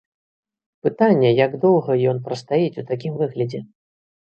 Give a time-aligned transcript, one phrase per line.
[0.87, 3.65] Пытанне, як доўга ён прастаіць у такім выглядзе.